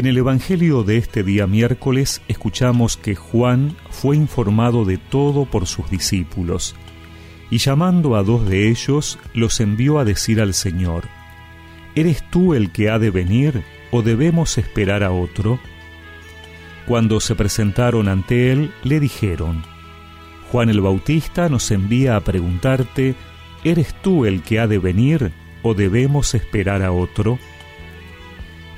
[0.00, 5.66] En el Evangelio de este día miércoles escuchamos que Juan fue informado de todo por
[5.66, 6.74] sus discípulos,
[7.50, 11.04] y llamando a dos de ellos, los envió a decir al Señor,
[11.94, 15.60] ¿Eres tú el que ha de venir o debemos esperar a otro?
[16.86, 19.62] Cuando se presentaron ante él, le dijeron,
[20.50, 23.16] Juan el Bautista nos envía a preguntarte,
[23.64, 25.30] ¿eres tú el que ha de venir
[25.62, 27.38] o debemos esperar a otro?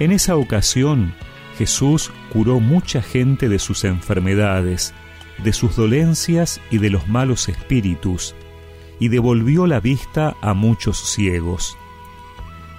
[0.02, 1.15] En esa ocasión,
[1.56, 4.93] Jesús curó mucha gente de sus enfermedades,
[5.45, 8.34] de sus dolencias y de los malos espíritus,
[8.98, 11.79] y devolvió la vista a muchos ciegos.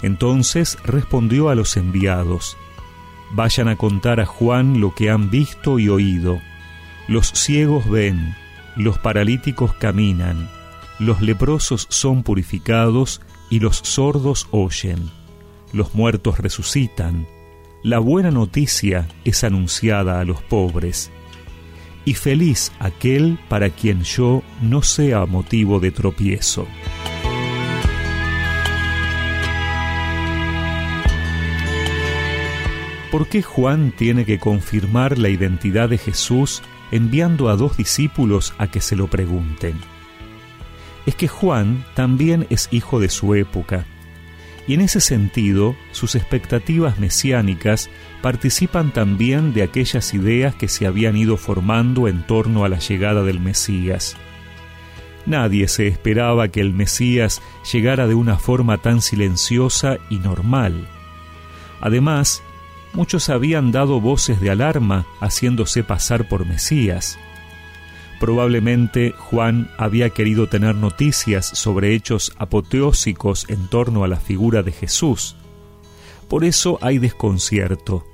[0.01, 2.57] Entonces respondió a los enviados,
[3.31, 6.41] Vayan a contar a Juan lo que han visto y oído.
[7.07, 8.35] Los ciegos ven,
[8.75, 10.49] los paralíticos caminan,
[10.99, 15.22] los leprosos son purificados y los sordos oyen
[15.73, 17.27] los muertos resucitan,
[17.81, 21.11] la buena noticia es anunciada a los pobres,
[22.05, 26.65] y feliz aquel para quien yo no sea motivo de tropiezo.
[33.11, 38.67] ¿Por qué Juan tiene que confirmar la identidad de Jesús enviando a dos discípulos a
[38.67, 39.79] que se lo pregunten?
[41.05, 43.85] Es que Juan también es hijo de su época,
[44.67, 47.89] y en ese sentido sus expectativas mesiánicas
[48.21, 53.23] participan también de aquellas ideas que se habían ido formando en torno a la llegada
[53.23, 54.15] del Mesías.
[55.25, 57.41] Nadie se esperaba que el Mesías
[57.71, 60.87] llegara de una forma tan silenciosa y normal.
[61.79, 62.43] Además,
[62.93, 67.17] muchos habían dado voces de alarma haciéndose pasar por Mesías.
[68.19, 74.71] Probablemente Juan había querido tener noticias sobre hechos apoteósicos en torno a la figura de
[74.71, 75.35] Jesús.
[76.29, 78.05] Por eso hay desconcierto.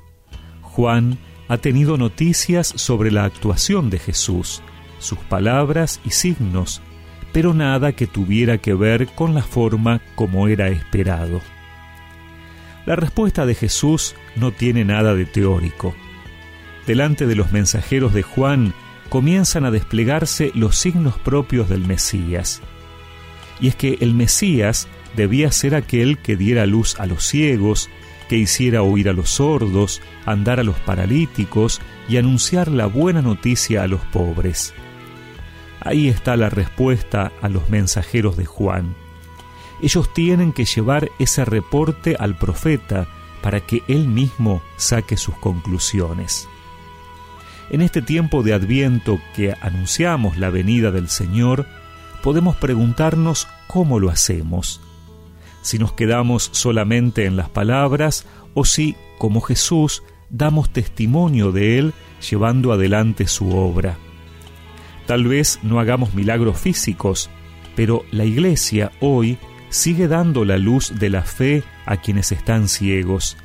[0.62, 4.62] Juan ha tenido noticias sobre la actuación de Jesús,
[5.00, 6.82] sus palabras y signos,
[7.32, 11.42] pero nada que tuviera que ver con la forma como era esperado.
[12.86, 15.94] La respuesta de Jesús no tiene nada de teórico.
[16.88, 18.74] Delante de los mensajeros de Juan
[19.10, 22.62] comienzan a desplegarse los signos propios del Mesías.
[23.60, 27.90] Y es que el Mesías debía ser aquel que diera luz a los ciegos,
[28.30, 33.84] que hiciera oír a los sordos, andar a los paralíticos y anunciar la buena noticia
[33.84, 34.74] a los pobres.
[35.82, 38.96] Ahí está la respuesta a los mensajeros de Juan.
[39.82, 43.08] Ellos tienen que llevar ese reporte al profeta
[43.42, 46.48] para que él mismo saque sus conclusiones.
[47.72, 51.68] En este tiempo de adviento que anunciamos la venida del Señor,
[52.24, 54.82] podemos preguntarnos cómo lo hacemos.
[55.62, 58.26] Si nos quedamos solamente en las palabras
[58.56, 61.94] o si, como Jesús, damos testimonio de Él
[62.28, 63.98] llevando adelante su obra.
[65.06, 67.30] Tal vez no hagamos milagros físicos,
[67.76, 69.38] pero la Iglesia hoy
[69.70, 73.38] sigue dando la luz de la fe a quienes están ciegos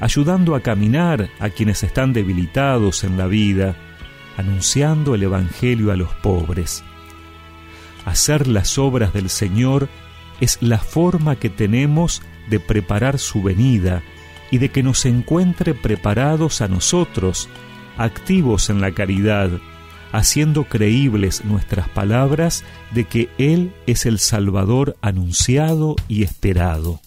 [0.00, 3.76] ayudando a caminar a quienes están debilitados en la vida,
[4.36, 6.84] anunciando el Evangelio a los pobres.
[8.04, 9.88] Hacer las obras del Señor
[10.40, 14.02] es la forma que tenemos de preparar su venida
[14.50, 17.48] y de que nos encuentre preparados a nosotros,
[17.96, 19.50] activos en la caridad,
[20.12, 27.00] haciendo creíbles nuestras palabras de que Él es el Salvador anunciado y esperado.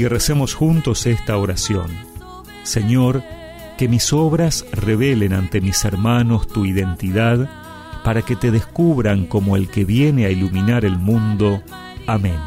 [0.00, 1.90] Y recemos juntos esta oración.
[2.62, 3.22] Señor,
[3.76, 7.50] que mis obras revelen ante mis hermanos tu identidad,
[8.02, 11.62] para que te descubran como el que viene a iluminar el mundo.
[12.06, 12.38] Amén.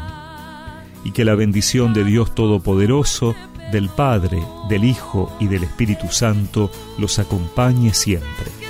[1.04, 3.36] Y que la bendición de Dios Todopoderoso,
[3.70, 8.63] del Padre, del Hijo y del Espíritu Santo los acompañe siempre.